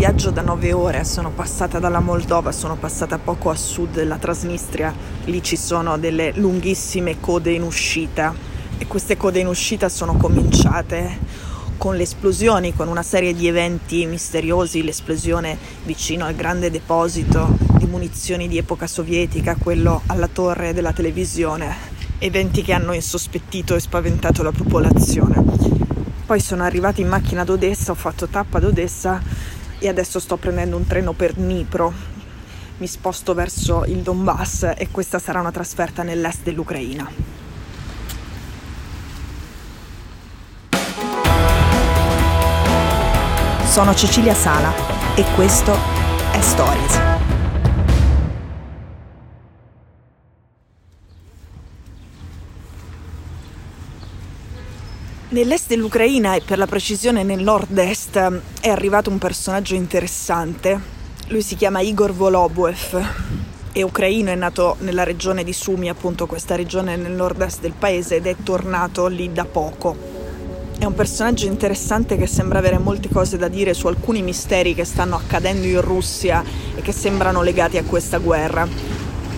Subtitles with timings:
[0.00, 4.94] viaggio da nove ore, sono passata dalla Moldova, sono passata poco a sud della Transnistria,
[5.26, 8.34] lì ci sono delle lunghissime code in uscita
[8.78, 11.18] e queste code in uscita sono cominciate
[11.76, 17.84] con le esplosioni, con una serie di eventi misteriosi, l'esplosione vicino al grande deposito di
[17.84, 21.76] munizioni di epoca sovietica, quello alla torre della televisione,
[22.16, 25.44] eventi che hanno insospettito e spaventato la popolazione.
[26.24, 29.20] Poi sono arrivata in macchina ad Odessa, ho fatto tappa ad Odessa
[29.80, 31.92] e adesso sto prendendo un treno per Dnipro.
[32.76, 37.10] Mi sposto verso il Donbass e questa sarà una trasferta nell'est dell'Ucraina.
[43.64, 44.72] Sono Cecilia Sala
[45.14, 45.72] e questo
[46.32, 47.09] è Stories.
[55.32, 60.80] Nell'est dell'Ucraina e per la precisione nel nord-est è arrivato un personaggio interessante.
[61.28, 63.00] Lui si chiama Igor Volobuev,
[63.70, 68.16] è ucraino, è nato nella regione di Sumi, appunto questa regione nel nord-est del paese
[68.16, 69.96] ed è tornato lì da poco.
[70.76, 74.84] È un personaggio interessante che sembra avere molte cose da dire su alcuni misteri che
[74.84, 76.42] stanno accadendo in Russia
[76.74, 78.66] e che sembrano legati a questa guerra.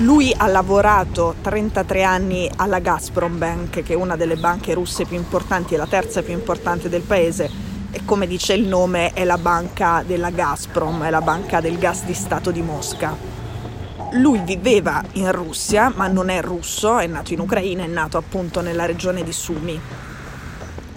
[0.00, 5.16] Lui ha lavorato 33 anni alla Gazprom Bank, che è una delle banche russe più
[5.16, 7.50] importanti e la terza più importante del paese,
[7.90, 12.04] e come dice il nome è la banca della Gazprom, è la banca del gas
[12.04, 13.16] di Stato di Mosca.
[14.12, 18.60] Lui viveva in Russia, ma non è russo, è nato in Ucraina, è nato appunto
[18.60, 19.80] nella regione di Sumi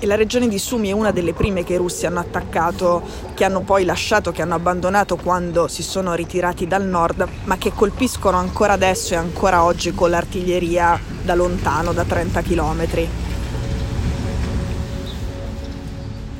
[0.00, 3.02] e la regione di Sumi è una delle prime che i russi hanno attaccato,
[3.34, 7.72] che hanno poi lasciato, che hanno abbandonato quando si sono ritirati dal nord, ma che
[7.74, 12.86] colpiscono ancora adesso e ancora oggi con l'artiglieria da lontano, da 30 km.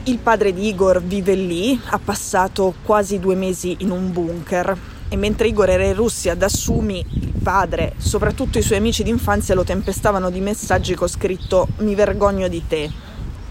[0.05, 5.17] Il padre di Igor vive lì, ha passato quasi due mesi in un bunker e
[5.17, 9.65] mentre Igor era in Russia da Sumi, il padre, soprattutto i suoi amici d'infanzia lo
[9.65, 13.07] tempestavano di messaggi con scritto mi vergogno di te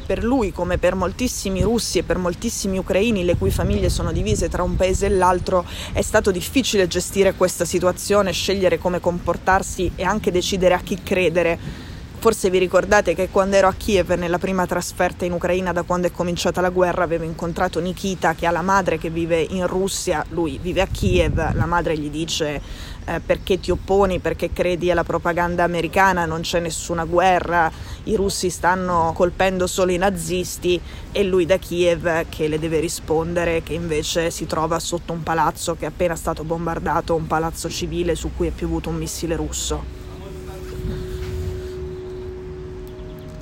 [0.07, 4.47] per lui, come per moltissimi russi e per moltissimi ucraini, le cui famiglie sono divise
[4.47, 10.03] tra un paese e l'altro, è stato difficile gestire questa situazione, scegliere come comportarsi e
[10.03, 11.85] anche decidere a chi credere.
[12.27, 16.07] Forse vi ricordate che quando ero a Kiev nella prima trasferta in Ucraina da quando
[16.07, 20.25] è cominciata la guerra avevo incontrato Nikita che ha la madre che vive in Russia,
[20.31, 22.61] lui vive a Kiev, la madre gli dice
[23.05, 27.71] eh, perché ti opponi, perché credi alla propaganda americana, non c'è nessuna guerra,
[28.03, 30.81] i russi stanno colpendo solo i nazisti.
[31.13, 35.75] E lui da Kiev che le deve rispondere che invece si trova sotto un palazzo
[35.75, 40.06] che è appena stato bombardato, un palazzo civile su cui è piovuto un missile russo.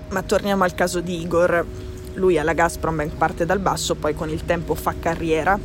[0.10, 1.66] Ma torniamo al caso di Igor.
[2.14, 5.60] Lui alla Gazprom parte dal basso, poi con il tempo fa carriera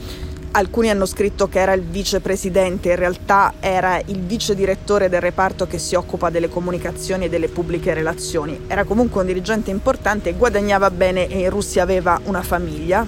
[0.52, 5.68] Alcuni hanno scritto che era il vicepresidente, in realtà era il vice direttore del reparto
[5.68, 8.64] che si occupa delle comunicazioni e delle pubbliche relazioni.
[8.66, 13.06] Era comunque un dirigente importante, guadagnava bene e in Russia aveva una famiglia.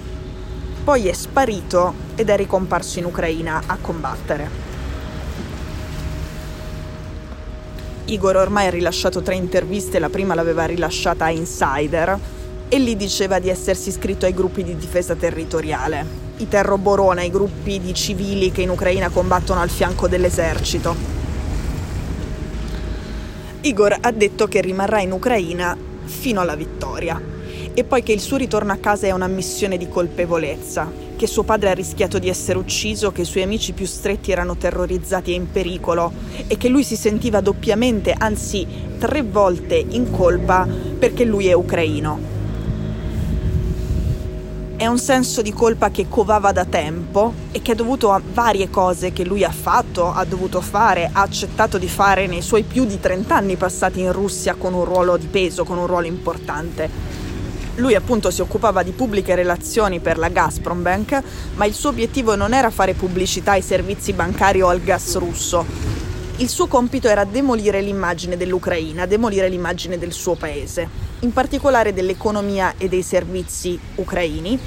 [0.85, 4.72] Poi è sparito ed è ricomparso in Ucraina a combattere.
[8.05, 12.19] Igor ormai ha rilasciato tre interviste, la prima l'aveva rilasciata a Insider
[12.67, 17.79] e lì diceva di essersi iscritto ai gruppi di difesa territoriale i terroborona, i gruppi
[17.79, 20.95] di civili che in Ucraina combattono al fianco dell'esercito.
[23.61, 27.21] Igor ha detto che rimarrà in Ucraina fino alla vittoria
[27.73, 31.43] e poi che il suo ritorno a casa è una missione di colpevolezza, che suo
[31.43, 35.35] padre ha rischiato di essere ucciso, che i suoi amici più stretti erano terrorizzati e
[35.35, 36.11] in pericolo
[36.47, 38.67] e che lui si sentiva doppiamente, anzi
[38.99, 40.67] tre volte in colpa
[40.99, 42.33] perché lui è ucraino
[44.83, 48.69] è un senso di colpa che covava da tempo e che è dovuto a varie
[48.69, 52.83] cose che lui ha fatto, ha dovuto fare, ha accettato di fare nei suoi più
[52.83, 56.89] di 30 anni passati in Russia con un ruolo di peso, con un ruolo importante.
[57.75, 61.21] Lui appunto si occupava di pubbliche relazioni per la Gazprom Bank,
[61.55, 65.65] ma il suo obiettivo non era fare pubblicità ai servizi bancari o al gas russo.
[66.37, 72.75] Il suo compito era demolire l'immagine dell'Ucraina, demolire l'immagine del suo paese in particolare dell'economia
[72.77, 74.59] e dei servizi ucraini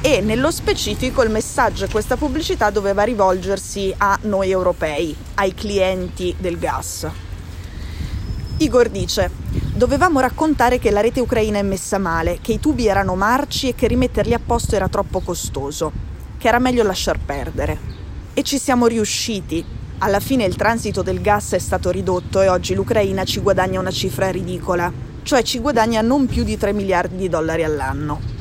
[0.00, 6.34] e nello specifico il messaggio e questa pubblicità doveva rivolgersi a noi europei, ai clienti
[6.38, 7.08] del gas.
[8.58, 9.30] Igor dice,
[9.76, 13.74] dovevamo raccontare che la rete ucraina è messa male, che i tubi erano marci e
[13.74, 15.92] che rimetterli a posto era troppo costoso,
[16.38, 17.78] che era meglio lasciar perdere.
[18.32, 19.62] E ci siamo riusciti.
[19.98, 23.90] Alla fine il transito del gas è stato ridotto e oggi l'Ucraina ci guadagna una
[23.90, 24.90] cifra ridicola,
[25.22, 28.35] cioè ci guadagna non più di 3 miliardi di dollari all'anno.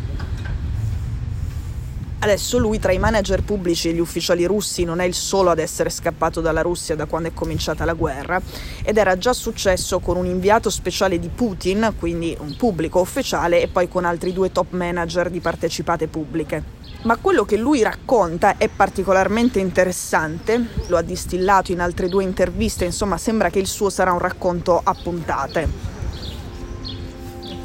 [2.25, 5.59] Adesso lui tra i manager pubblici e gli ufficiali russi non è il solo ad
[5.59, 8.41] essere scappato dalla Russia da quando è cominciata la guerra
[8.83, 13.67] ed era già successo con un inviato speciale di Putin, quindi un pubblico ufficiale, e
[13.67, 16.63] poi con altri due top manager di partecipate pubbliche.
[17.03, 22.85] Ma quello che lui racconta è particolarmente interessante, lo ha distillato in altre due interviste,
[22.85, 25.69] insomma sembra che il suo sarà un racconto a puntate.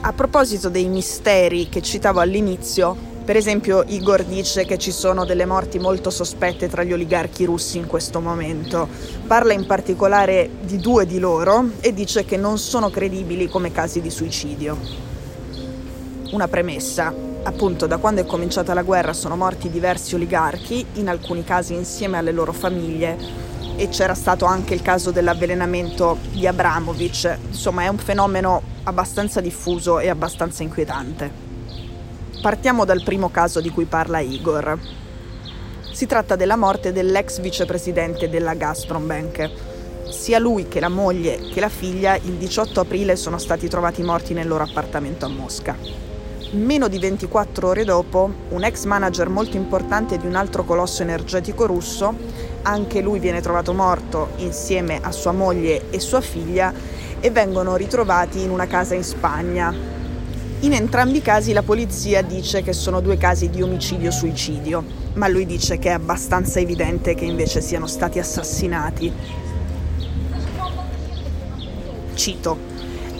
[0.02, 5.46] A proposito dei misteri che citavo all'inizio, per esempio Igor dice che ci sono delle
[5.46, 8.88] morti molto sospette tra gli oligarchi russi in questo momento.
[9.24, 14.00] Parla in particolare di due di loro e dice che non sono credibili come casi
[14.00, 14.76] di suicidio.
[16.32, 17.14] Una premessa.
[17.44, 22.18] Appunto, da quando è cominciata la guerra sono morti diversi oligarchi, in alcuni casi insieme
[22.18, 23.16] alle loro famiglie,
[23.76, 27.38] e c'era stato anche il caso dell'avvelenamento di Abramovic.
[27.46, 31.49] Insomma, è un fenomeno abbastanza diffuso e abbastanza inquietante.
[32.40, 34.78] Partiamo dal primo caso di cui parla Igor.
[35.92, 39.50] Si tratta della morte dell'ex vicepresidente della Gazprom Bank.
[40.08, 44.32] Sia lui che la moglie che la figlia il 18 aprile sono stati trovati morti
[44.32, 45.76] nel loro appartamento a Mosca.
[46.52, 51.66] Meno di 24 ore dopo, un ex manager molto importante di un altro colosso energetico
[51.66, 52.14] russo,
[52.62, 56.72] anche lui viene trovato morto insieme a sua moglie e sua figlia
[57.20, 59.89] e vengono ritrovati in una casa in Spagna,
[60.62, 64.84] in entrambi i casi la polizia dice che sono due casi di omicidio-suicidio,
[65.14, 69.10] ma lui dice che è abbastanza evidente che invece siano stati assassinati.
[72.12, 72.68] Cito.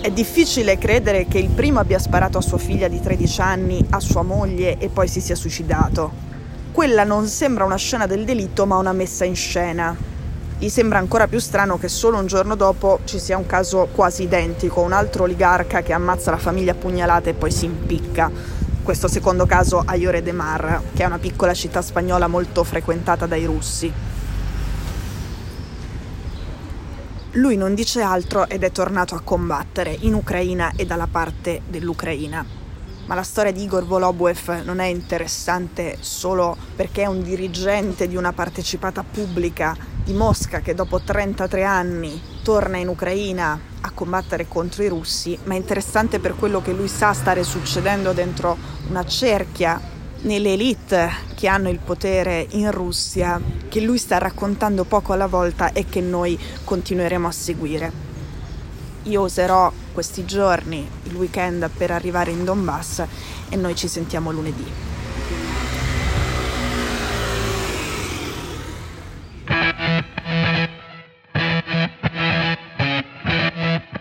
[0.03, 4.01] È difficile credere che il primo abbia sparato a sua figlia di 13 anni, a
[4.01, 6.13] sua moglie e poi si sia suicidato.
[6.73, 9.97] Quella non sembra una scena del delitto ma una messa in scena,
[10.61, 14.25] gli sembra ancora più strano che solo un giorno dopo ci sia un caso quasi
[14.25, 18.31] identico, un altro oligarca che ammazza la famiglia a pugnalate e poi si impicca.
[18.83, 23.25] Questo secondo caso a Lloret de Mar, che è una piccola città spagnola molto frequentata
[23.25, 23.91] dai russi.
[27.31, 32.60] Lui non dice altro ed è tornato a combattere in Ucraina e dalla parte dell'Ucraina.
[33.11, 38.15] Ma la storia di Igor Volobuev non è interessante solo perché è un dirigente di
[38.15, 44.85] una partecipata pubblica di Mosca che dopo 33 anni torna in Ucraina a combattere contro
[44.85, 48.57] i russi, ma è interessante per quello che lui sa stare succedendo dentro
[48.89, 49.81] una cerchia
[50.21, 55.73] nelle elite che hanno il potere in Russia, che lui sta raccontando poco alla volta
[55.73, 58.10] e che noi continueremo a seguire.
[59.05, 63.03] Io userò questi giorni, il weekend, per arrivare in Donbass
[63.49, 64.89] e noi ci sentiamo lunedì.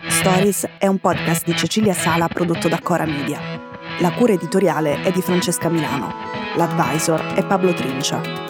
[0.08, 3.40] Stories è un podcast di Cecilia Sala prodotto da Cora Media.
[4.00, 6.12] La cura editoriale è di Francesca Milano.
[6.56, 8.49] L'advisor è Pablo Trincia.